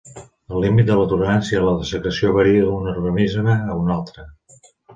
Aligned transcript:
El 0.53 0.63
límit 0.65 0.87
de 0.87 0.95
tolerància 1.11 1.59
a 1.59 1.67
la 1.67 1.75
dessecació 1.83 2.33
varia 2.39 2.65
d'un 2.71 2.89
organisme 2.95 3.57
a 3.75 3.79
un 3.85 3.95
altre. 4.01 4.29